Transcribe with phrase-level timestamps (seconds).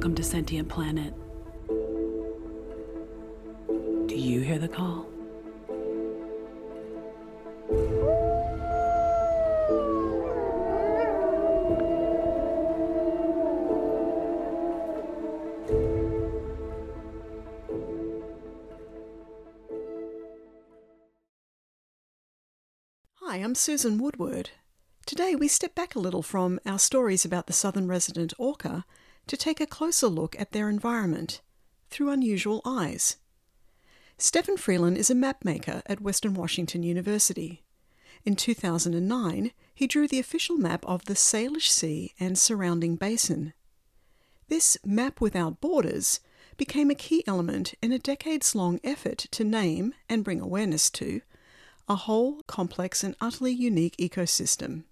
[0.00, 1.12] Welcome to Sentient Planet.
[4.08, 5.06] Do you hear the call?
[23.16, 24.48] Hi, I'm Susan Woodward.
[25.04, 28.86] Today we step back a little from our stories about the southern resident orca
[29.30, 31.40] to take a closer look at their environment
[31.88, 33.14] through unusual eyes.
[34.18, 37.62] Stefan Freelan is a mapmaker at Western Washington University.
[38.24, 43.52] In 2009, he drew the official map of the Salish Sea and surrounding basin.
[44.48, 46.18] This map without borders
[46.56, 51.20] became a key element in a decades long effort to name and bring awareness to
[51.88, 54.82] a whole, complex, and utterly unique ecosystem.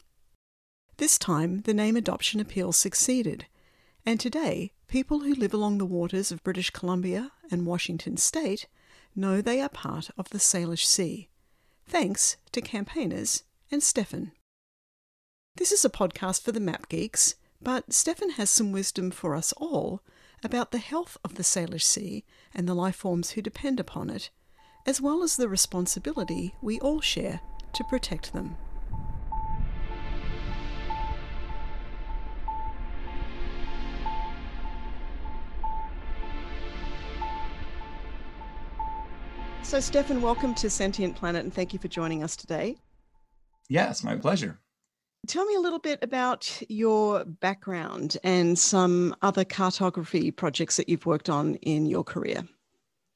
[0.99, 3.47] This time, the name adoption appeal succeeded,
[4.09, 8.67] and today, people who live along the waters of British Columbia and Washington state
[9.15, 11.29] know they are part of the Salish Sea,
[11.87, 14.33] thanks to campaigners and Stefan.
[15.57, 19.53] This is a podcast for the map geeks, but Stefan has some wisdom for us
[19.59, 20.01] all
[20.43, 24.31] about the health of the Salish Sea and the life forms who depend upon it,
[24.87, 27.41] as well as the responsibility we all share
[27.75, 28.57] to protect them.
[39.69, 42.79] So, Stefan, welcome to Sentient Planet and thank you for joining us today.
[43.69, 44.59] Yes, my pleasure.
[45.27, 51.05] Tell me a little bit about your background and some other cartography projects that you've
[51.05, 52.45] worked on in your career.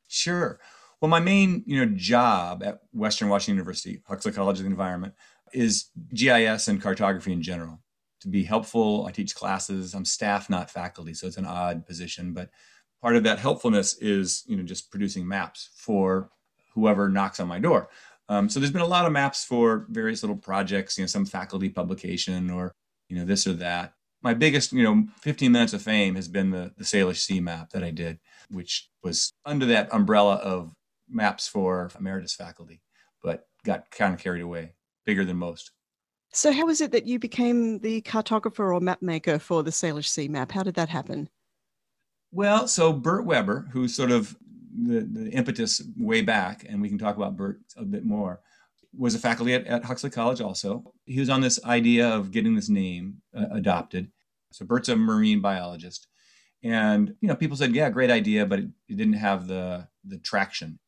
[0.09, 0.61] Sure.
[1.01, 5.15] Well, my main, you know, job at Western Washington University, Huxley College of the Environment,
[5.55, 7.81] is GIS and cartography in general.
[8.21, 9.95] To be helpful, I teach classes.
[9.95, 12.35] I'm staff, not faculty, so it's an odd position.
[12.35, 12.51] But
[13.01, 16.29] part of that helpfulness is, you know, just producing maps for
[16.75, 17.89] whoever knocks on my door.
[18.29, 21.27] Um, so there's been a lot of maps for various little projects, you know, some
[21.27, 22.75] faculty publication or
[23.09, 23.95] you know this or that.
[24.23, 27.71] My biggest, you know, 15 minutes of fame has been the the Salish Sea map
[27.71, 28.19] that I did,
[28.51, 30.73] which was under that umbrella of
[31.11, 32.81] maps for emeritus faculty,
[33.23, 35.73] but got kind of carried away, bigger than most.
[36.33, 40.09] So how was it that you became the cartographer or map maker for the Salish
[40.09, 40.51] Sea map?
[40.51, 41.29] How did that happen?
[42.31, 44.35] Well, so Bert Webber, who's sort of
[44.73, 48.41] the, the impetus way back, and we can talk about Bert a bit more,
[48.97, 50.93] was a faculty at, at Huxley College also.
[51.05, 54.11] He was on this idea of getting this name uh, adopted.
[54.53, 56.09] So Bert's a marine biologist.
[56.63, 60.19] And, you know, people said, yeah, great idea, but it, it didn't have the, the
[60.19, 60.79] traction.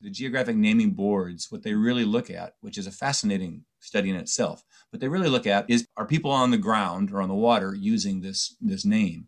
[0.00, 4.16] The geographic naming boards, what they really look at, which is a fascinating study in
[4.16, 7.34] itself, what they really look at is are people on the ground or on the
[7.34, 9.26] water using this, this name?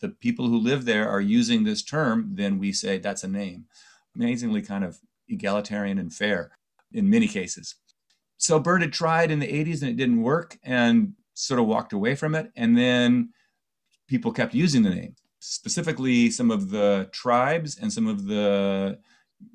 [0.00, 3.66] The people who live there are using this term, then we say that's a name.
[4.16, 6.52] Amazingly kind of egalitarian and fair
[6.92, 7.76] in many cases.
[8.38, 11.92] So Bert had tried in the 80s and it didn't work and sort of walked
[11.92, 12.50] away from it.
[12.56, 13.30] And then
[14.08, 18.98] people kept using the name, specifically some of the tribes and some of the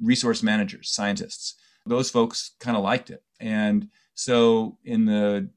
[0.02, 1.56] resource managers, scientists.
[1.86, 3.24] Those folks kind of liked it.
[3.40, 5.50] And so in the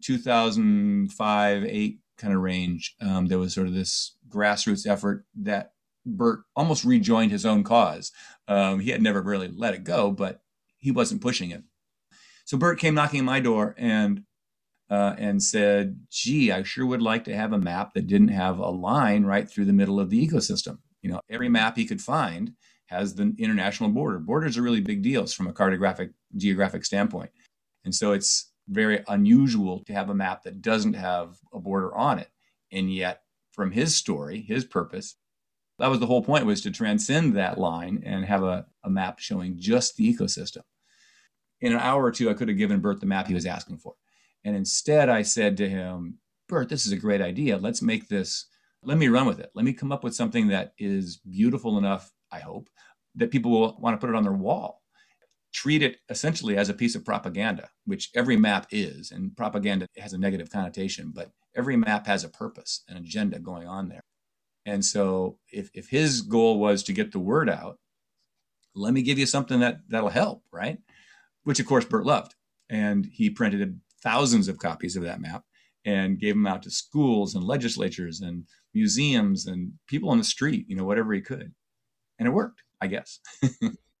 [0.00, 5.72] 2005 8 kind of range, um, there was sort of this grassroots effort that
[6.04, 8.12] Bert almost rejoined his own cause.
[8.48, 10.42] Um, he had never really let it go, but
[10.78, 11.62] he wasn't pushing it.
[12.44, 14.24] So Bert came knocking on my door and
[14.90, 18.58] uh, and said, "Gee, I sure would like to have a map that didn't have
[18.58, 20.78] a line right through the middle of the ecosystem.
[21.00, 22.52] You know, every map he could find
[22.86, 24.18] has the international border.
[24.18, 27.30] Borders are really big deals from a cartographic geographic standpoint,
[27.84, 32.18] and so it's very unusual to have a map that doesn't have a border on
[32.18, 32.28] it.
[32.70, 35.16] And yet, from his story, his purpose,
[35.78, 39.18] that was the whole point was to transcend that line and have a, a map
[39.18, 40.62] showing just the ecosystem.
[41.60, 43.78] In an hour or two, I could have given Bert the map he was asking
[43.78, 43.94] for.
[44.44, 46.18] And instead, I said to him,
[46.48, 47.56] Bert, this is a great idea.
[47.56, 48.46] Let's make this,
[48.82, 49.50] let me run with it.
[49.54, 52.68] Let me come up with something that is beautiful enough, I hope,
[53.14, 54.81] that people will want to put it on their wall
[55.52, 59.10] treat it essentially as a piece of propaganda, which every map is.
[59.10, 63.68] And propaganda has a negative connotation, but every map has a purpose, an agenda going
[63.68, 64.02] on there.
[64.64, 67.78] And so if, if his goal was to get the word out,
[68.74, 70.78] let me give you something that, that'll help, right?
[71.44, 72.34] Which of course Bert loved.
[72.70, 75.44] And he printed thousands of copies of that map
[75.84, 80.64] and gave them out to schools and legislatures and museums and people on the street,
[80.68, 81.52] you know, whatever he could.
[82.18, 83.18] And it worked, I guess.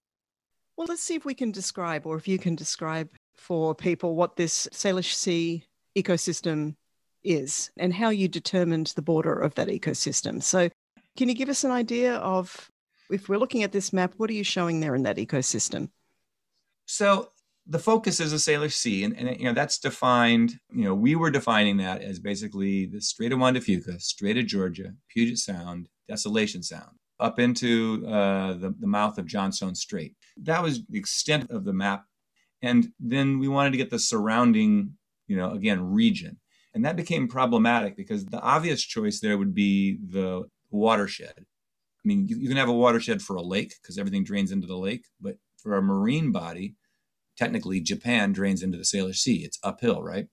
[0.76, 4.36] Well, let's see if we can describe, or if you can describe for people what
[4.36, 5.64] this Salish Sea
[5.96, 6.74] ecosystem
[7.22, 10.42] is and how you determined the border of that ecosystem.
[10.42, 10.68] So,
[11.16, 12.70] Can you give us an idea of
[13.10, 15.90] if we're looking at this map, what are you showing there in that ecosystem?
[16.86, 17.30] So
[17.66, 20.58] the focus is a Salish Sea, and, and, you know that's defined.
[20.72, 24.36] You know, we were defining that as basically the Strait of Juan de Fuca, Strait
[24.36, 30.14] of Georgia, Puget Sound, Desolation Sound, up into uh, the, the mouth of Johnstone Strait.
[30.36, 32.04] That was the extent of the map,
[32.60, 34.94] and then we wanted to get the surrounding,
[35.28, 36.38] you know, again region,
[36.74, 41.34] and that became problematic because the obvious choice there would be the watershed.
[41.38, 44.66] I mean, you, you can have a watershed for a lake because everything drains into
[44.66, 46.74] the lake, but for a marine body,
[47.36, 49.44] technically Japan drains into the Salish Sea.
[49.44, 50.26] It's uphill, right?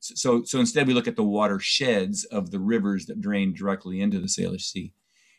[0.00, 4.20] So, so instead, we look at the watersheds of the rivers that drain directly into
[4.20, 4.92] the Salish Sea.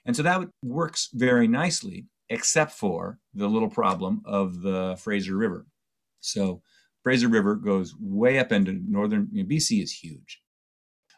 [0.05, 5.67] And so that works very nicely, except for the little problem of the Fraser River.
[6.21, 6.61] So,
[7.03, 10.41] Fraser River goes way up into northern, you know, BC is huge.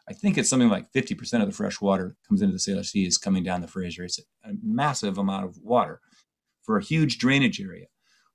[0.08, 3.06] I think it's something like 50% of the fresh water comes into the Salish Sea
[3.06, 4.04] is coming down the Fraser.
[4.04, 6.00] It's a massive amount of water
[6.62, 7.86] for a huge drainage area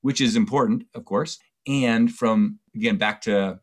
[0.02, 1.38] which is important, of course.
[1.68, 3.60] And from, again, back to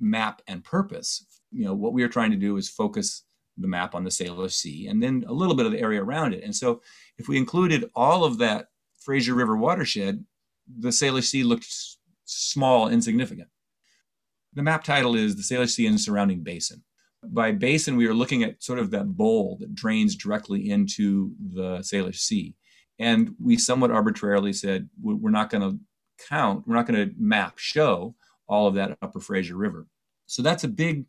[0.00, 3.22] map and purpose, you know, what we are trying to do is focus
[3.58, 6.34] the map on the Salish Sea and then a little bit of the area around
[6.34, 6.42] it.
[6.44, 6.82] And so
[7.18, 8.68] if we included all of that
[9.00, 10.24] Fraser River watershed,
[10.78, 11.66] the Salish Sea looked
[12.24, 13.48] small, insignificant.
[14.54, 16.82] The map title is The Salish Sea and Surrounding Basin.
[17.22, 21.78] By basin, we are looking at sort of that bowl that drains directly into the
[21.78, 22.54] Salish Sea.
[22.98, 25.78] And we somewhat arbitrarily said, we're not going to
[26.28, 28.14] count, we're not going to map, show
[28.46, 29.86] all of that upper Fraser River.
[30.26, 31.06] So that's a big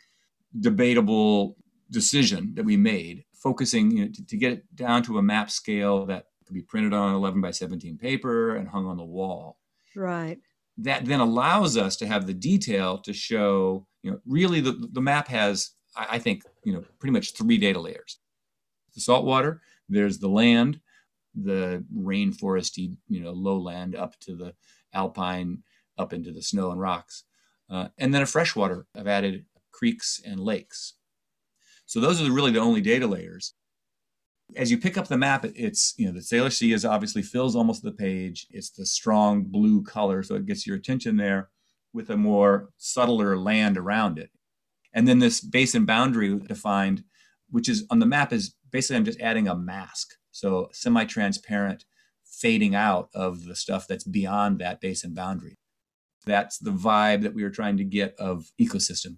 [0.59, 1.57] debatable
[1.91, 5.51] decision that we made, focusing you know, to, to, get it down to a map
[5.51, 9.57] scale that could be printed on 11 by 17 paper and hung on the wall.
[9.95, 10.39] Right.
[10.77, 15.01] That then allows us to have the detail to show, you know, really the, the
[15.01, 18.19] map has, I, I think, you know, pretty much three data layers.
[18.93, 20.79] The saltwater, there's the land,
[21.33, 24.53] the rainforesty, you know, lowland up to the
[24.93, 25.63] alpine,
[25.97, 27.23] up into the snow and rocks.
[27.69, 30.93] Uh, and then a freshwater, I've added creeks and lakes.
[31.85, 33.53] So those are really the only data layers.
[34.55, 37.55] As you pick up the map, it's, you know, the Salish Sea is obviously fills
[37.55, 38.47] almost the page.
[38.51, 41.49] It's the strong blue color, so it gets your attention there
[41.93, 44.29] with a more subtler land around it.
[44.93, 47.03] And then this basin boundary defined,
[47.49, 51.85] which is on the map is basically I'm just adding a mask so semi transparent
[52.25, 55.57] fading out of the stuff that's beyond that basin boundary.
[56.25, 59.17] That's the vibe that we were trying to get of ecosystem.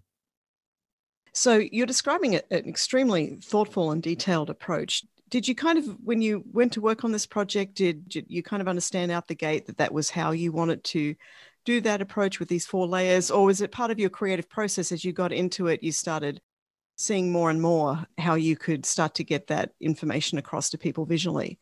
[1.37, 5.03] So you're describing an extremely thoughtful and detailed approach.
[5.29, 8.61] Did you kind of, when you went to work on this project, did you kind
[8.61, 11.15] of understand out the gate that that was how you wanted to
[11.63, 13.29] do that approach with these four layers?
[13.29, 16.41] Or was it part of your creative process as you got into it, you started
[16.95, 21.05] seeing more and more how you could start to get that information across to people
[21.05, 21.59] visually?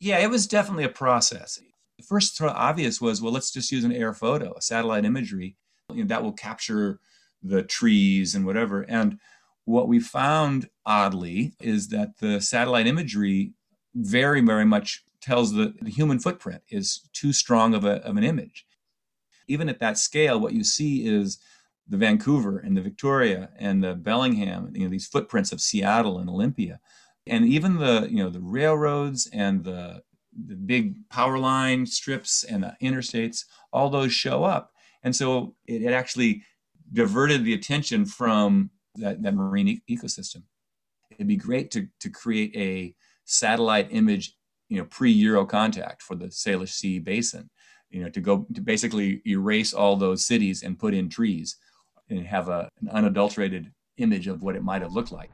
[0.00, 1.60] Yeah, it was definitely a process.
[1.98, 5.56] The first obvious was, well, let's just use an air photo, a satellite imagery
[5.92, 7.00] you know, that will capture
[7.42, 8.82] the trees and whatever.
[8.82, 9.18] And
[9.64, 13.52] what we found oddly is that the satellite imagery
[13.94, 18.24] very, very much tells the, the human footprint is too strong of, a, of an
[18.24, 18.66] image.
[19.46, 21.38] Even at that scale, what you see is
[21.88, 26.28] the Vancouver and the Victoria and the Bellingham, you know, these footprints of Seattle and
[26.28, 26.80] Olympia,
[27.26, 30.02] and even the you know the railroads and the
[30.46, 35.82] the big power line strips and the interstates, all those show up, and so it,
[35.82, 36.42] it actually
[36.92, 40.42] diverted the attention from that, that marine e- ecosystem.
[41.10, 44.34] It'd be great to to create a satellite image,
[44.68, 47.50] you know, pre-Euro contact for the Salish Sea basin,
[47.90, 51.56] you know, to go to basically erase all those cities and put in trees
[52.10, 55.30] and have a, an unadulterated image of what it might have looked like.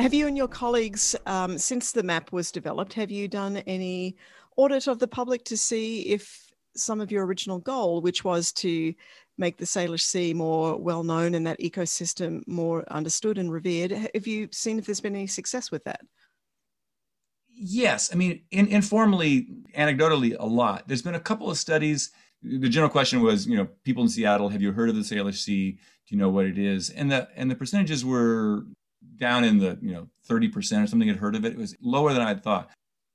[0.00, 4.16] Have you and your colleagues, um, since the map was developed, have you done any
[4.56, 8.94] audit of the public to see if some of your original goal, which was to
[9.36, 13.90] make the Salish Sea more well known and that ecosystem more understood and revered.
[14.14, 16.00] Have you seen if there's been any success with that?
[17.54, 20.88] Yes, I mean, in, informally, anecdotally, a lot.
[20.88, 22.10] There's been a couple of studies.
[22.42, 25.42] The general question was, you know, people in Seattle, have you heard of the Salish
[25.42, 25.72] Sea?
[25.72, 26.88] Do you know what it is?
[26.88, 28.64] And the and the percentages were
[29.20, 31.52] down in the you know 30% or something had heard of it.
[31.52, 32.70] It was lower than I would thought.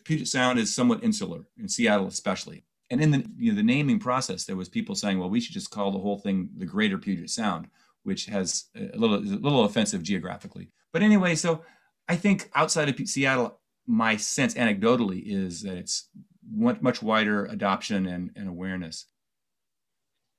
[0.05, 3.99] Puget Sound is somewhat insular in Seattle, especially and in the you know, the naming
[3.99, 6.97] process, there was people saying, well, we should just call the whole thing the Greater
[6.97, 7.67] Puget Sound,
[8.03, 10.69] which has a little a little offensive geographically.
[10.93, 11.63] But anyway, so
[12.07, 16.09] I think outside of Seattle, my sense anecdotally is that it's
[16.51, 19.05] much wider adoption and, and awareness.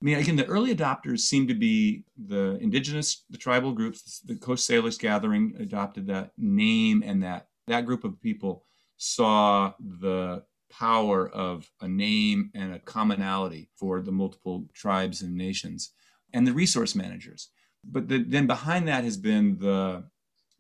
[0.01, 4.21] I mean, again, the early adopters seem to be the indigenous, the tribal groups.
[4.21, 8.65] The Coast Salish Gathering adopted that name, and that that group of people
[8.99, 15.93] saw the power of a name and a commonality for the multiple tribes and nations,
[16.35, 17.49] and the resource managers.
[17.83, 20.05] But the, then behind that has been the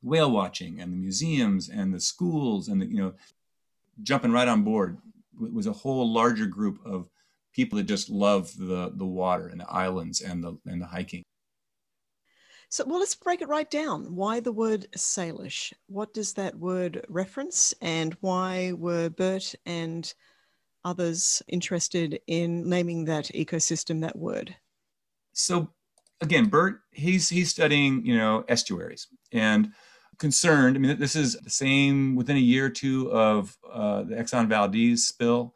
[0.02, 3.12] whale watching and the museums and the schools and the you know
[4.02, 4.98] jumping right on board
[5.38, 7.10] was a whole larger group of
[7.56, 11.22] people that just love the the water and the islands and the and the hiking.
[12.68, 14.14] So, well, let's break it right down.
[14.14, 15.72] Why the word Salish?
[15.86, 20.12] What does that word reference, and why were Bert and
[20.84, 24.54] others interested in naming that ecosystem that word?
[25.32, 25.70] So,
[26.20, 29.72] again, Bert, he's he's studying, you know, estuaries and
[30.18, 30.76] concerned.
[30.76, 34.48] I mean, this is the same within a year or two of uh, the Exxon
[34.48, 35.54] Valdez spill,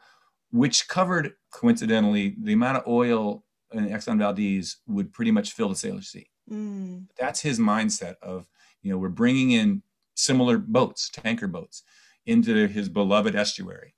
[0.50, 5.74] which covered coincidentally the amount of oil in Exxon Valdez would pretty much fill the
[5.74, 6.28] Salish Sea.
[6.50, 7.06] Mm.
[7.18, 8.48] That's his mindset of,
[8.82, 9.82] you know, we're bringing in
[10.14, 11.82] similar boats, tanker boats,
[12.26, 13.94] into his beloved estuary.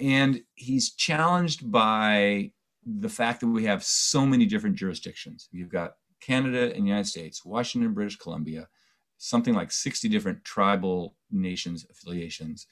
[0.00, 2.52] And he's challenged by
[2.84, 5.48] the fact that we have so many different jurisdictions.
[5.50, 8.68] You've got Canada and the United States, Washington, British Columbia,
[9.18, 12.66] something like 60 different tribal nations affiliations,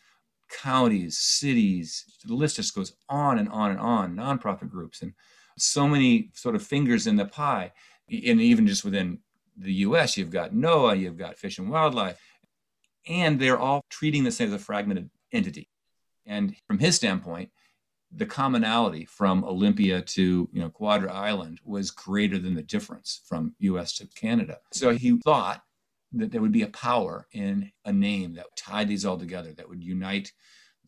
[0.51, 5.13] counties, cities, the list just goes on and on and on, nonprofit groups, and
[5.59, 7.73] so many sort of fingers in the pie
[8.09, 9.19] and even just within
[9.57, 12.19] the US, you've got NOAA, you've got Fish and Wildlife,
[13.09, 15.69] and they're all treating this as a fragmented entity.
[16.27, 17.51] And from his standpoint,
[18.17, 23.55] the commonality from Olympia to you know Quadra Island was greater than the difference from
[23.59, 24.59] US to Canada.
[24.73, 25.63] So he thought
[26.19, 29.69] that there would be a power in a name that tied these all together, that
[29.69, 30.33] would unite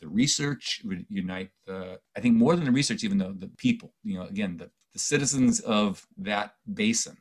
[0.00, 3.94] the research, would unite the, I think more than the research, even though the people,
[4.02, 7.18] you know, again, the the citizens of that basin,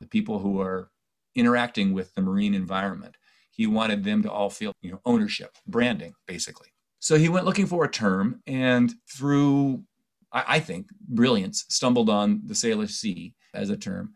[0.00, 0.90] the people who are
[1.34, 3.18] interacting with the marine environment.
[3.50, 6.68] He wanted them to all feel, you know, ownership, branding, basically.
[7.00, 9.84] So he went looking for a term, and through,
[10.32, 14.14] I, think, brilliance, stumbled on the Salish Sea as a term.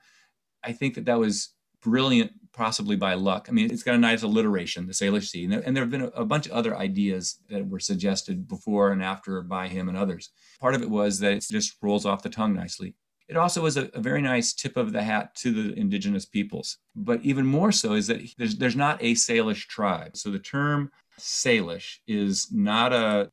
[0.64, 3.46] I think that that was brilliant, possibly by luck.
[3.48, 6.24] I mean, it's got a nice alliteration, the Salish Sea, and there, have been a,
[6.24, 10.30] bunch of other ideas that were suggested before and after by him and others.
[10.60, 12.94] Part of it was that it just rolls off the tongue nicely.
[13.28, 16.78] It also is a, a, very nice tip of the hat to the indigenous peoples.
[16.94, 20.16] But even more so is that there's, there's not a Salish tribe.
[20.16, 23.30] So the term Salish is not a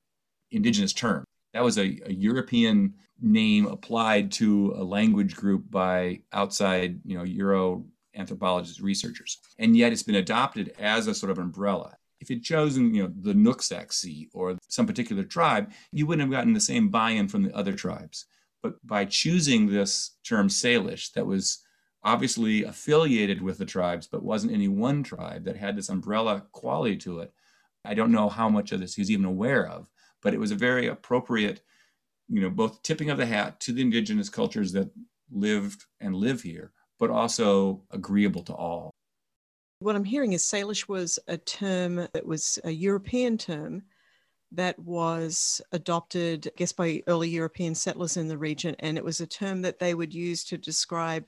[0.52, 1.26] indigenous term.
[1.54, 7.24] That was a, a European name applied to a language group by outside, you know,
[7.24, 7.86] Euro
[8.16, 9.40] anthropologists, researchers.
[9.58, 11.96] And yet it's been adopted as a sort of umbrella.
[12.20, 16.38] If you'd chosen, you know, the Nooksack Sea or some particular tribe, you wouldn't have
[16.38, 18.26] gotten the same buy-in from the other tribes.
[18.62, 21.64] But by choosing this term Salish, that was
[22.04, 26.98] obviously affiliated with the tribes, but wasn't any one tribe that had this umbrella quality
[26.98, 27.34] to it,
[27.86, 29.90] I don't know how much of this he's even aware of,
[30.22, 31.62] but it was a very appropriate,
[32.28, 34.90] you know, both tipping of the hat to the indigenous cultures that
[35.32, 38.92] lived and live here, but also agreeable to all.
[39.80, 43.84] What I'm hearing is Salish was a term that was a European term
[44.52, 48.76] that was adopted, I guess, by early European settlers in the region.
[48.80, 51.26] And it was a term that they would use to describe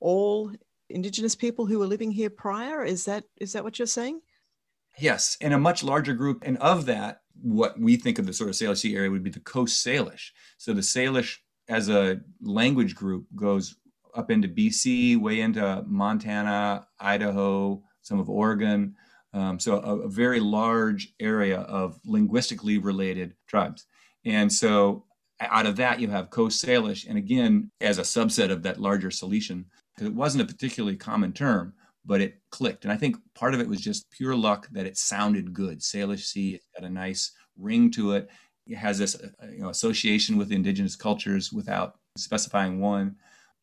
[0.00, 0.52] all
[0.90, 2.84] indigenous people who were living here prior.
[2.84, 4.20] Is that is that what you're saying?
[4.98, 6.42] Yes, and a much larger group.
[6.44, 9.30] And of that, what we think of the sort of Salish Sea area would be
[9.30, 10.30] the Coast Salish.
[10.58, 11.36] So the Salish
[11.68, 13.76] as a language group goes
[14.14, 18.94] up into BC, way into Montana, Idaho, some of Oregon,
[19.32, 23.84] um, so a, a, very large area of linguistically related tribes.
[24.24, 25.04] And so
[25.40, 27.06] out of that, you have Coast Salish.
[27.08, 31.32] And again, as a subset of that larger Salesian, because it wasn't a particularly common
[31.32, 31.74] term,
[32.06, 32.84] but it clicked.
[32.84, 35.80] And I think part of it was just pure luck that it sounded good.
[35.80, 38.30] Salish Sea it had a nice ring to it.
[38.66, 43.16] It has this uh, you know, association with indigenous cultures without specifying one.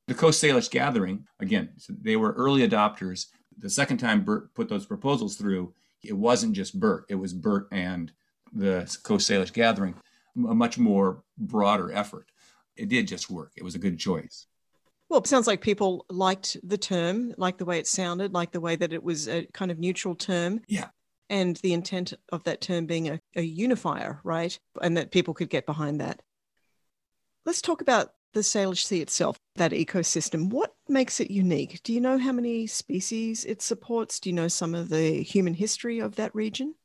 [0.07, 4.69] The Coast Salish Gathering, again, so they were early adopters the second time Bert put
[4.69, 8.11] those proposals through, it wasn't just Bert, it was Bert and
[8.53, 9.95] the Coast Salish Gathering,
[10.35, 12.27] a much more broader effort.
[12.75, 13.53] It did just work.
[13.55, 14.47] It was a good choice.
[15.09, 18.61] Well, it sounds like people liked the term, liked the way it sounded, like the
[18.61, 20.61] way that it was a kind of neutral term.
[20.67, 20.87] Yeah.
[21.29, 24.57] And the intent of that term being a, a unifier, right?
[24.81, 26.21] And that people could get behind that.
[27.45, 31.81] Let's talk about the Salish Sea itself, that ecosystem, what makes it unique?
[31.83, 34.19] Do you know how many species it supports?
[34.19, 36.75] Do you know some of the human history of that region?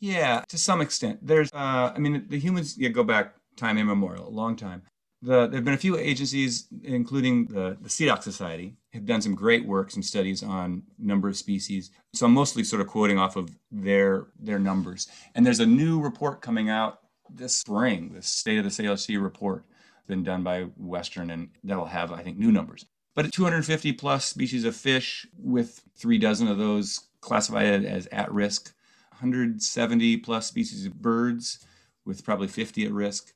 [0.00, 1.18] Yeah, to some extent.
[1.22, 4.82] There's, uh, I mean, the humans yeah, go back time immemorial, a long time.
[5.22, 9.66] The, there have been a few agencies, including the, the Society, have done some great
[9.66, 11.90] work, some studies on number of species.
[12.12, 15.08] So I'm mostly sort of quoting off of their their numbers.
[15.34, 17.00] And there's a new report coming out
[17.30, 19.64] this spring, the State of the Salish Sea report,
[20.06, 22.86] been done by Western, and that'll have, I think, new numbers.
[23.14, 28.74] But 250 plus species of fish, with three dozen of those classified as at risk,
[29.10, 31.64] 170 plus species of birds,
[32.04, 33.32] with probably 50 at risk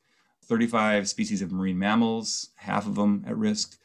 [0.50, 3.78] 35 species of marine mammals, half of them at risk.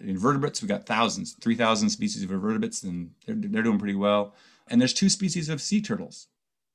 [0.00, 4.32] Invertebrates, we've got thousands, 3,000 species of invertebrates, and they're, they're doing pretty well.
[4.68, 6.28] And there's two species of sea turtles,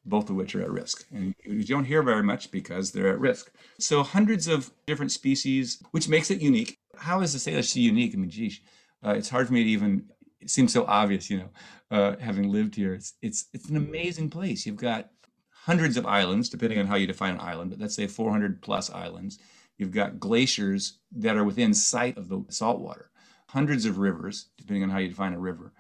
[0.05, 1.05] both of which are at risk.
[1.11, 3.51] And you don't hear very much because they're at risk.
[3.79, 6.79] So hundreds of different species, which makes it unique.
[6.97, 8.13] How is the Salish Sea unique?
[8.13, 8.59] I mean, geez,
[9.05, 10.05] uh, it's hard for me to even,
[10.39, 11.49] it seems so obvious, you know,
[11.91, 12.93] uh, having lived here.
[12.93, 14.65] It's, it's, it's an amazing place.
[14.65, 15.09] You've got
[15.51, 18.89] hundreds of islands, depending on how you define an island, but let's say 400 plus
[18.89, 19.39] islands.
[19.77, 23.11] You've got glaciers that are within sight of the saltwater,
[23.47, 25.71] hundreds of rivers, depending on how you define a river,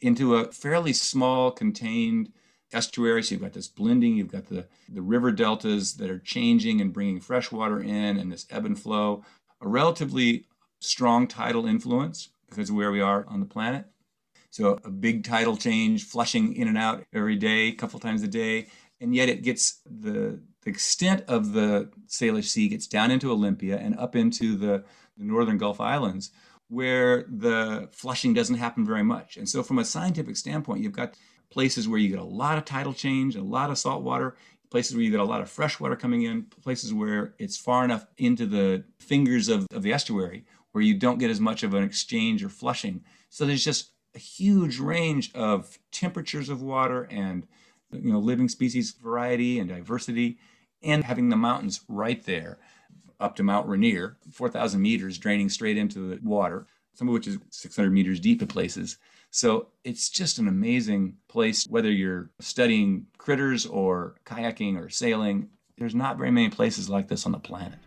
[0.00, 2.32] into a fairly small contained
[2.72, 3.22] estuary.
[3.22, 6.92] So you've got this blending, you've got the, the river deltas that are changing and
[6.92, 9.24] bringing fresh water in, and this ebb and flow,
[9.60, 10.46] a relatively
[10.80, 13.86] strong tidal influence because of where we are on the planet.
[14.50, 18.28] So a big tidal change, flushing in and out every day, a couple times a
[18.28, 18.68] day
[19.00, 23.78] and yet it gets the, the extent of the Salish Sea gets down into Olympia
[23.78, 24.84] and up into the,
[25.16, 26.30] the northern Gulf Islands,
[26.68, 29.36] where the flushing doesn't happen very much.
[29.36, 31.14] And so, from a scientific standpoint, you've got
[31.50, 34.36] places where you get a lot of tidal change, a lot of salt water,
[34.70, 37.84] places where you get a lot of fresh water coming in, places where it's far
[37.84, 41.72] enough into the fingers of, of the estuary where you don't get as much of
[41.72, 43.02] an exchange or flushing.
[43.30, 47.46] So there's just a huge range of temperatures of water and
[47.92, 50.38] you know, living species variety and diversity,
[50.82, 52.58] and having the mountains right there
[53.18, 57.38] up to Mount Rainier, 4,000 meters draining straight into the water, some of which is
[57.50, 58.98] 600 meters deep in places.
[59.30, 65.50] So it's just an amazing place, whether you're studying critters or kayaking or sailing.
[65.78, 67.78] There's not very many places like this on the planet.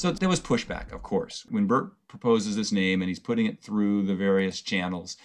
[0.00, 3.60] So there was pushback, of course, when Bert proposes this name and he's putting it
[3.60, 5.18] through the various channels.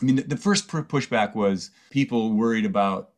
[0.00, 3.10] I mean, the, first pushback was people worried about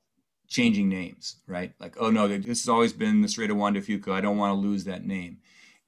[0.49, 1.73] changing names, right?
[1.79, 4.13] Like, oh no, this has always been the Strait of Juan de Fuca.
[4.13, 5.39] I don't want to lose that name.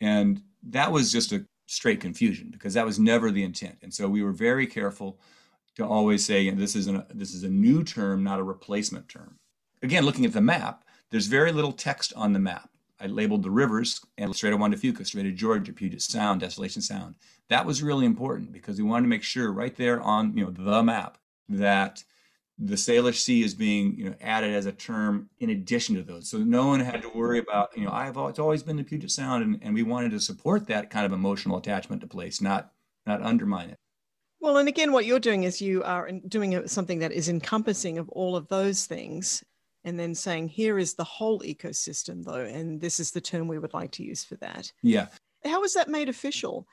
[0.01, 3.79] And that was just a straight confusion because that was never the intent.
[3.83, 5.19] And so we were very careful
[5.77, 9.37] to always say this is a this is a new term, not a replacement term.
[9.83, 12.71] Again, looking at the map, there's very little text on the map.
[13.01, 16.41] I labeled the rivers and Strait of Juan de Fuca, Strait of Georgia, Puget Sound,
[16.41, 17.17] Desolation Sound.
[17.51, 20.51] That was really important because we wanted to make sure right there on you know
[20.51, 22.03] the map that
[22.57, 26.29] the Salish Sea is being you know added as a term in addition to those.
[26.29, 29.11] So no one had to worry about you know I've it's always been the Puget
[29.11, 32.73] Sound, and, and we wanted to support that kind of emotional attachment to place, not
[33.07, 33.79] not undermine it.
[34.41, 38.09] Well, and again, what you're doing is you are doing something that is encompassing of
[38.11, 39.43] all of those things
[39.85, 43.59] and then saying, here is the whole ecosystem, though, and this is the term we
[43.59, 44.73] would like to use for that.
[44.83, 45.07] Yeah.
[45.45, 46.67] How was that made official?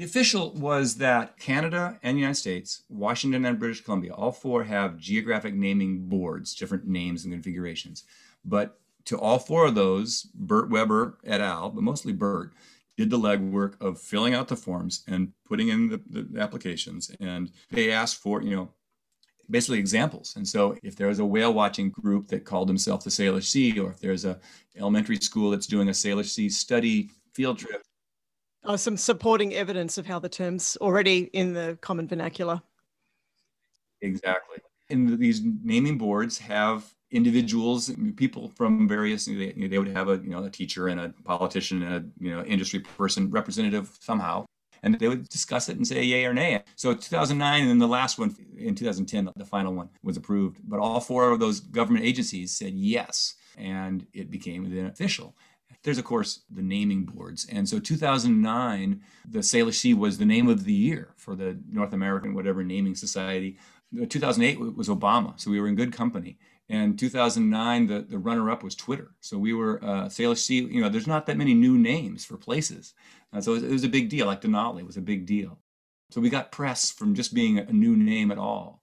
[0.00, 4.64] The official was that Canada and the United States, Washington and British Columbia, all four
[4.64, 8.04] have geographic naming boards, different names and configurations.
[8.42, 12.54] But to all four of those, Bert Webber et al., but mostly Bert,
[12.96, 17.14] did the legwork of filling out the forms and putting in the, the applications.
[17.20, 18.70] And they asked for, you know,
[19.50, 20.34] basically examples.
[20.34, 23.78] And so if there was a whale watching group that called themselves the Salish Sea,
[23.78, 24.40] or if there's a
[24.78, 27.82] elementary school that's doing a Salish Sea study field trip.
[28.64, 32.60] Oh, some supporting evidence of how the term's already in the common vernacular.
[34.02, 34.58] Exactly.
[34.90, 39.24] And these naming boards have individuals, people from various.
[39.24, 42.30] They, they would have a you know a teacher and a politician and a you
[42.30, 44.44] know industry person representative somehow
[44.82, 46.62] and they would discuss it and say yay or nay.
[46.76, 50.58] So 2009, and then the last one in 2010, the final one was approved.
[50.64, 55.36] But all four of those government agencies said yes, and it became then official.
[55.82, 57.46] There's, of course, the naming boards.
[57.50, 61.92] And so 2009, the Salish Sea was the name of the year for the North
[61.92, 63.58] American, whatever naming society.
[64.08, 66.38] 2008 was Obama, so we were in good company.
[66.68, 69.10] And 2009, the, the runner-up was Twitter.
[69.20, 70.60] So we were uh, Salish Sea.
[70.60, 72.94] You know, there's not that many new names for places,
[73.32, 74.26] uh, so it was, it was, a big deal.
[74.26, 75.58] Like Denali was a big deal.
[76.10, 78.82] So we got press from just being a new name at all.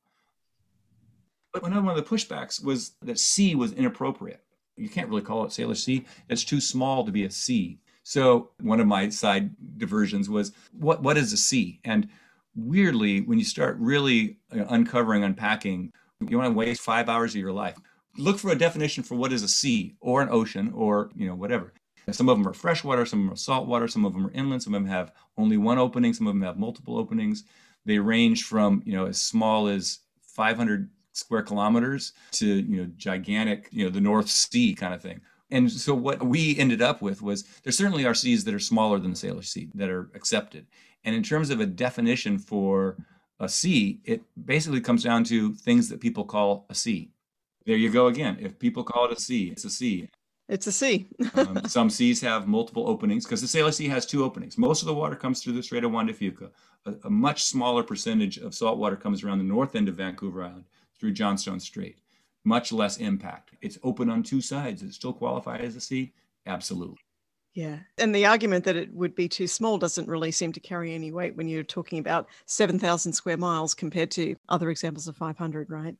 [1.53, 4.43] But another one of the pushbacks was that sea was inappropriate.
[4.77, 6.05] You can't really call it Salish Sea.
[6.29, 7.79] It's too small to be a sea.
[8.03, 11.81] So one of my side diversions was what what is a sea?
[11.83, 12.07] And
[12.55, 15.91] weirdly, when you start really uh, uncovering, unpacking,
[16.25, 17.77] you want to waste five hours of your life.
[18.17, 21.35] Look for a definition for what is a sea or an ocean or you know
[21.35, 21.73] whatever.
[22.11, 24.63] Some of them are freshwater, some of them are saltwater, some of them are inland,
[24.63, 27.43] some of them have only one opening, some of them have multiple openings.
[27.85, 33.67] They range from you know as small as 500 square kilometers to you know gigantic
[33.71, 35.21] you know the North Sea kind of thing.
[35.49, 38.99] And so what we ended up with was there certainly are seas that are smaller
[38.99, 40.67] than the Salish Sea that are accepted.
[41.03, 42.97] And in terms of a definition for
[43.39, 47.11] a sea, it basically comes down to things that people call a sea.
[47.65, 48.37] There you go again.
[48.39, 50.09] If people call it a sea, it's a sea.
[50.49, 51.07] It's a sea.
[51.35, 54.57] um, some seas have multiple openings because the Salish Sea has two openings.
[54.57, 56.49] Most of the water comes through the Strait of Juan de Fuca.
[56.85, 60.43] A, a much smaller percentage of salt water comes around the north end of Vancouver
[60.43, 60.63] Island
[60.99, 61.99] through Johnstone Strait.
[62.43, 63.51] Much less impact.
[63.61, 64.81] It's open on two sides.
[64.81, 66.13] It still qualify as a sea?
[66.45, 66.97] Absolutely.
[67.53, 67.79] Yeah.
[67.97, 71.11] And the argument that it would be too small doesn't really seem to carry any
[71.11, 75.95] weight when you're talking about 7,000 square miles compared to other examples of 500, right?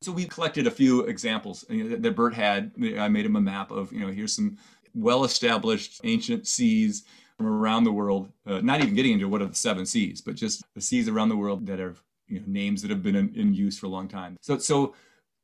[0.00, 2.72] So we collected a few examples that Bert had.
[2.98, 4.58] I made him a map of, you know, here's some
[4.94, 7.04] well established ancient seas
[7.36, 10.36] from around the world, uh, not even getting into what are the seven seas, but
[10.36, 13.34] just the seas around the world that have you know, names that have been in,
[13.34, 14.36] in use for a long time.
[14.40, 14.94] So, so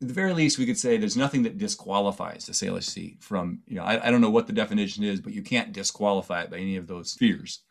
[0.01, 3.61] at the very least, we could say there's nothing that disqualifies the Salish Sea from,
[3.67, 6.51] you know, I, I, don't know what the definition is, but you can't disqualify it
[6.51, 7.63] by any of those fears.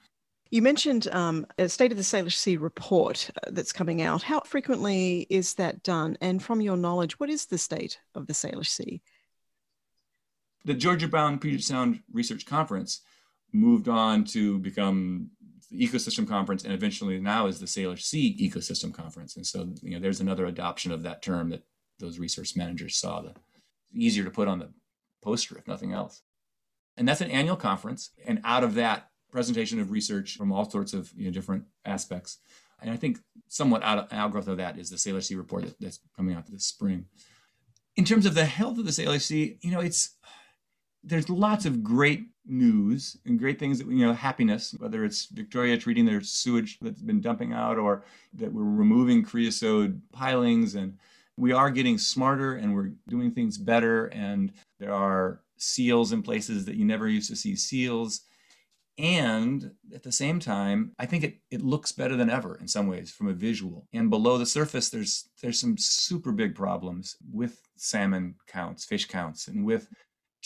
[0.49, 4.23] You mentioned um, a State of the Salish Sea report uh, that's coming out.
[4.23, 6.17] How frequently is that done?
[6.21, 9.01] And from your knowledge, what is the state of the Salish Sea?
[10.65, 13.01] The Georgia Brown Puget Sound Research Conference
[13.53, 15.31] moved on to become
[15.69, 19.91] the ecosystem conference and eventually now is the Salish Sea ecosystem conference and so you
[19.91, 21.63] know there's another adoption of that term that
[21.99, 23.33] those resource managers saw the
[23.93, 24.69] easier to put on the
[25.21, 26.21] poster if nothing else.
[26.95, 28.11] And that's an annual conference.
[28.25, 32.39] And out of that presentation of research from all sorts of you know, different aspects.
[32.81, 35.75] And I think somewhat out of outgrowth of that is the Salish Sea report that,
[35.79, 37.05] that's coming out this spring.
[37.95, 40.15] In terms of the health of the Salish Sea, you know, it's
[41.07, 45.77] there's lots of great news and great things that you know happiness whether it's victoria
[45.77, 50.97] treating their sewage that's been dumping out or that we're removing creosote pilings and
[51.37, 54.07] we are getting smarter and we're doing things better.
[54.07, 58.21] And there are seals in places that you never used to see seals.
[58.97, 62.87] And at the same time, I think it, it looks better than ever in some
[62.87, 63.87] ways from a visual.
[63.93, 69.47] And below the surface, there's there's some super big problems with salmon counts, fish counts,
[69.49, 69.87] and with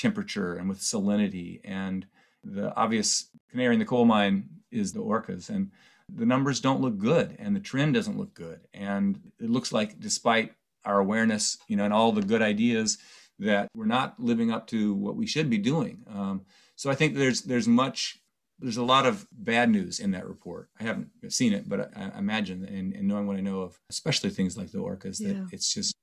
[0.01, 1.61] temperature and with salinity.
[1.63, 2.05] And
[2.43, 5.49] the obvious canary in the coal mine is the orcas.
[5.49, 5.71] And
[6.13, 8.61] the numbers don't look good and the trend doesn't look good.
[8.73, 12.97] And it looks like despite our awareness, you know, and all the good ideas
[13.39, 15.99] that we're not living up to what we should be doing.
[16.07, 16.41] Um,
[16.75, 18.17] so I think there's there's much
[18.59, 20.69] there's a lot of bad news in that report.
[20.79, 23.79] I haven't seen it, but I, I imagine and, and, knowing what I know of,
[23.89, 25.45] especially things like the orcas, that yeah.
[25.51, 25.95] it's just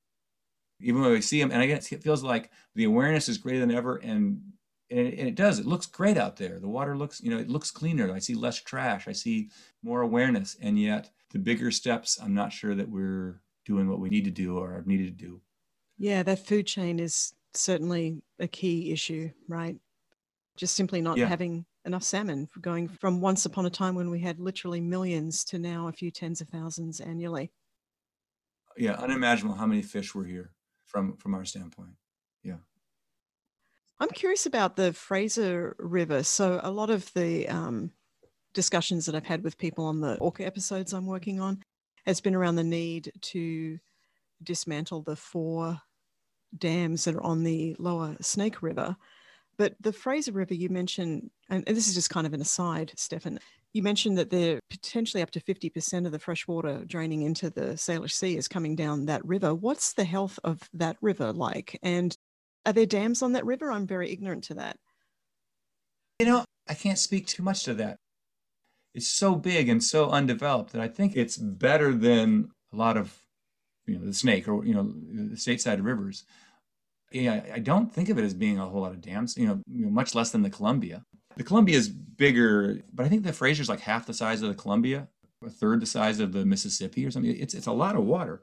[0.80, 3.60] even when we see them, and I guess it feels like the awareness is greater
[3.60, 4.40] than ever, and
[4.90, 5.58] and it, and it, does.
[5.58, 6.58] It looks great out there.
[6.58, 8.12] The water looks, you know, it looks cleaner.
[8.12, 9.06] I see less trash.
[9.06, 9.50] I see
[9.82, 14.08] more awareness, and yet the bigger steps, I'm not sure that we're doing what we
[14.08, 15.42] need to do or have needed to do.
[15.98, 19.76] Yeah, that food chain is certainly a key issue, right?
[20.56, 21.26] Just simply not yeah.
[21.26, 25.58] having enough salmon going from once upon a time when we had literally millions to
[25.58, 27.50] now a few tens of thousands annually.
[28.76, 30.52] Yeah, unimaginable how many fish were here
[30.88, 31.92] from from our standpoint.
[32.42, 32.56] Yeah.
[34.00, 36.22] I'm curious about the Fraser River.
[36.22, 37.92] So a lot of the um,
[38.54, 41.62] discussions that I've had with people on the orca episodes I'm working on
[42.06, 43.78] has been around the need to
[44.42, 45.80] dismantle the four
[46.56, 48.96] dams that are on the lower Snake River.
[49.58, 53.40] But the Fraser River, you mentioned, and this is just kind of an aside, Stefan,
[53.74, 57.72] you mentioned that there potentially up to 50% of the fresh water draining into the
[57.74, 59.54] Salish Sea is coming down that river.
[59.54, 61.78] What's the health of that river like?
[61.82, 62.16] And
[62.64, 63.70] are there dams on that river?
[63.70, 64.76] I'm very ignorant to that.
[66.18, 67.96] You know, I can't speak too much to that.
[68.94, 73.16] It's so big and so undeveloped that I think it's better than a lot of
[73.86, 76.24] you know the snake or you know the stateside rivers.
[77.12, 79.36] Yeah, I don't think of it as being a whole lot of dams.
[79.36, 81.04] You know much less than the Columbia.
[81.38, 84.54] The Columbia is bigger, but I think the Fraser's like half the size of the
[84.54, 85.08] Columbia,
[85.44, 87.34] a third the size of the Mississippi or something.
[87.34, 88.42] It's it's a lot of water.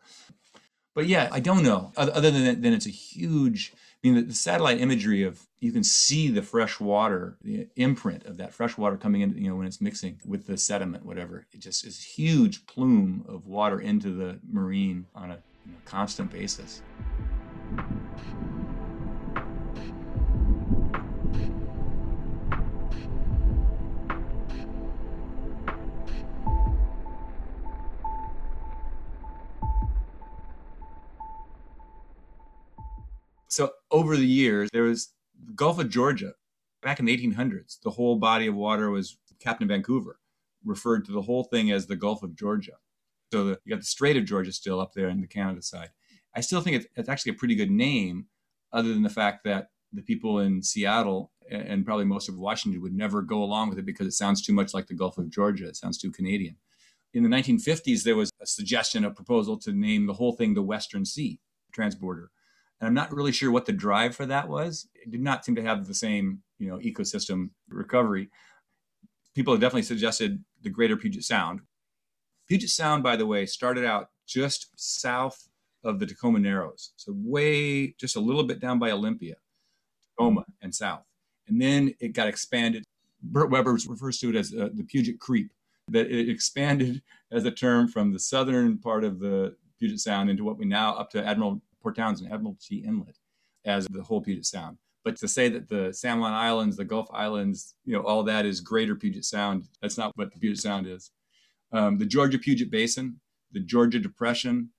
[0.93, 1.91] But yeah, I don't know.
[1.97, 5.83] Other than that, it's a huge I mean, the, the, satellite imagery of you can
[5.83, 9.65] see the fresh water, the imprint of that fresh water coming in, you know, when
[9.65, 11.47] it's mixing with the sediment, whatever.
[11.51, 16.31] It just is huge plume of water into the marine on a you know, constant
[16.31, 16.83] basis.
[33.55, 35.13] So over the years, there was
[35.45, 36.33] the Gulf of Georgia.
[36.83, 40.19] Back in the 1800s, the whole body of water was Captain Vancouver,
[40.65, 42.73] referred to the whole thing as the Gulf of Georgia.
[43.31, 45.91] So the, you got the Strait of Georgia still up there in the Canada side.
[46.35, 48.25] I still think it's, it's actually a pretty good name,
[48.73, 52.93] other than the fact that the people in Seattle and probably most of Washington would
[52.93, 55.69] never go along with it because it sounds too much like the Gulf of Georgia.
[55.69, 56.57] It sounds too Canadian.
[57.13, 60.61] In the 1950s, there was a suggestion, a proposal to name the whole thing the
[60.61, 61.39] Western Sea
[61.73, 62.27] transborder.
[62.79, 64.87] And I'm not really sure what the drive for that was.
[64.95, 68.29] It did not seem to have the same, you know, ecosystem recovery.
[69.33, 71.61] People have definitely suggested the Greater Puget Sound.
[72.47, 75.47] Puget Sound, by the way, started out just south
[75.83, 79.35] of the Tacoma Narrows, so way just a little bit down by Olympia,
[80.09, 81.03] Tacoma and south,
[81.47, 82.83] and then it got expanded.
[83.21, 85.51] Bert Webber refers to it as uh, the Puget Creep.
[85.89, 90.43] That it expanded as a term from the southern part of the Puget Sound into
[90.43, 93.15] what we now up to Admiral Port Townsend, Admiralty Inlet,
[93.63, 94.79] as the whole Puget Sound.
[95.03, 98.43] But to say that the San Juan Islands, the Gulf Islands, you know, all that
[98.43, 101.11] is greater Puget Sound, that's not what the Puget Sound is.
[101.71, 103.19] Um, the Georgia Puget Basin,
[103.51, 104.71] the Georgia Depression,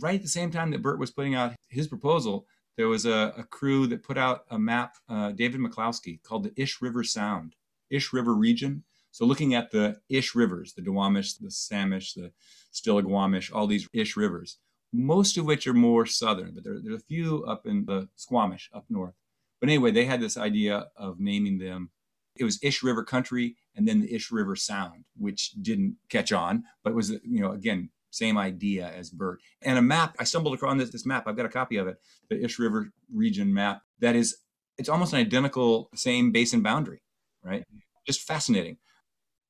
[0.00, 2.46] right at the same time that Bert was putting out his proposal,
[2.76, 6.52] there was a, a crew that put out a map, uh, David McCloskey, called the
[6.54, 7.56] Ish River Sound,
[7.90, 8.84] Ish River region.
[9.10, 12.30] So looking at the Ish rivers, the Duwamish, the Samish, the
[12.72, 14.58] Stillaguamish, all these Ish rivers,
[14.92, 18.70] most of which are more southern, but there, there's a few up in the Squamish
[18.74, 19.14] up north.
[19.60, 21.90] But anyway, they had this idea of naming them.
[22.36, 26.64] It was Ish River Country and then the Ish River Sound, which didn't catch on,
[26.82, 29.40] but was, you know, again, same idea as Bert.
[29.62, 31.96] And a map, I stumbled across this, this map, I've got a copy of it,
[32.28, 34.36] the Ish River region map, that is,
[34.78, 37.00] it's almost an identical, same basin boundary,
[37.42, 37.64] right?
[38.06, 38.78] Just fascinating.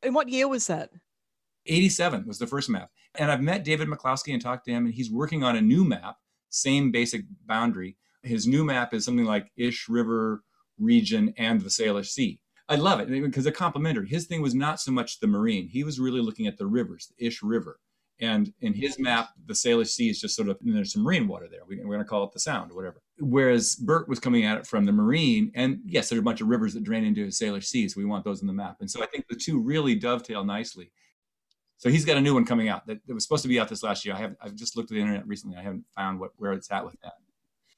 [0.03, 0.91] And what year was that?
[1.67, 2.91] 87 was the first map.
[3.15, 5.85] And I've met David McCloskey and talked to him, and he's working on a new
[5.85, 6.17] map,
[6.51, 7.97] same basic boundary.
[8.23, 10.43] His new map is something like Ish River
[10.79, 12.41] region and the Salish Sea.
[12.69, 14.09] I love it because they're complementary.
[14.09, 17.13] His thing was not so much the marine, he was really looking at the rivers,
[17.17, 17.79] the Ish River.
[18.21, 21.49] And in his map, the Salish Sea is just sort of, there's some marine water
[21.51, 21.63] there.
[21.67, 23.03] We, are going to call it the Sound or whatever.
[23.19, 25.51] Whereas Bert was coming at it from the marine.
[25.57, 27.89] And yes, there's a bunch of rivers that drain into the Salish Sea.
[27.89, 28.77] So we want those in the map.
[28.79, 30.93] And so I think the two really dovetail nicely.
[31.83, 33.69] So he's got a new one coming out that, that was supposed to be out
[33.69, 34.15] this last year.
[34.15, 35.57] I have I've just looked at the internet recently.
[35.57, 37.15] I haven't found what where it's at with that.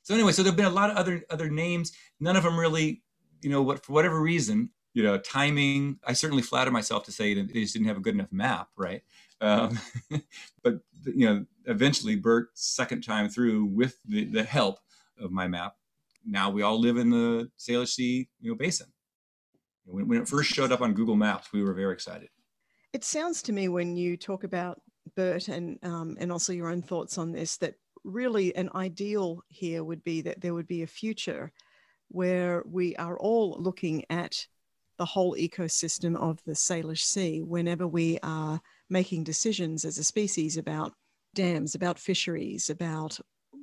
[0.03, 1.93] So anyway, so there've been a lot of other other names.
[2.21, 3.03] None of them really,
[3.41, 6.01] you know, what for whatever reason, you know, timing.
[6.07, 8.69] I certainly flatter myself to say that they just didn't have a good enough map,
[8.77, 9.01] right?
[9.41, 9.81] Um,
[10.63, 14.81] but you know, eventually, Bert, second time through with the, the help
[15.19, 15.77] of my map,
[16.27, 18.89] now we all live in the Salish Sea, you know, basin.
[19.87, 22.29] When, when it first showed up on Google Maps, we were very excited.
[22.95, 24.81] It sounds to me when you talk about
[25.17, 29.83] Bert and um, and also your own thoughts on this that really an ideal here
[29.83, 31.51] would be that there would be a future
[32.09, 34.47] where we are all looking at
[34.97, 40.57] the whole ecosystem of the Salish Sea whenever we are making decisions as a species
[40.57, 40.93] about
[41.35, 43.19] dams, about fisheries, about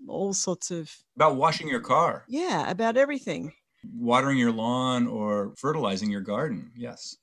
[0.10, 2.26] all sorts of about washing your car.
[2.28, 3.54] Yeah, about everything.
[3.96, 6.72] Watering your lawn or fertilizing your garden.
[6.76, 7.16] Yes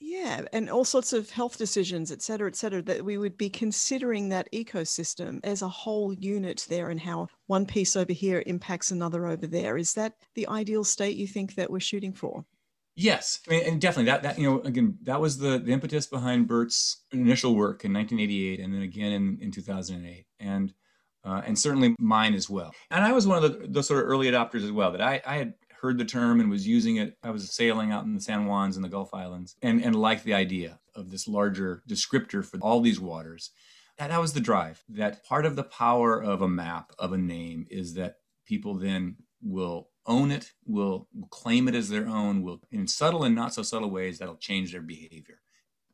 [0.00, 3.48] yeah and all sorts of health decisions et cetera et cetera that we would be
[3.48, 8.90] considering that ecosystem as a whole unit there and how one piece over here impacts
[8.90, 9.76] another over there.
[9.76, 12.44] Is that the ideal state you think that we're shooting for?
[12.96, 16.06] Yes I mean, and definitely that that you know again that was the, the impetus
[16.06, 20.72] behind bert's initial work in 1988 and then again in, in 2008 and
[21.24, 22.72] uh, and certainly mine as well.
[22.90, 25.20] And i was one of the, the sort of early adopters as well that i,
[25.26, 27.18] I had heard the term and was using it.
[27.22, 30.24] I was sailing out in the San Juans and the Gulf Islands and, and liked
[30.24, 33.50] the idea of this larger descriptor for all these waters.
[33.98, 34.82] That, that was the drive.
[34.88, 38.14] That part of the power of a map, of a name, is that
[38.46, 43.34] people then will own it, will, claim it as their own, will in subtle and
[43.34, 45.40] not so subtle ways that'll change their behavior.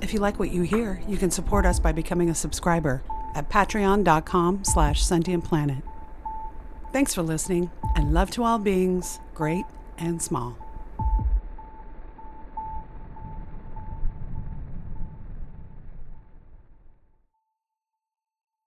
[0.00, 3.02] If you like what you hear, you can support us by becoming a subscriber
[3.34, 5.82] at patreon.com slash sentientplanet.
[6.90, 9.66] Thanks for listening, and love to all beings, great
[9.98, 10.56] and small.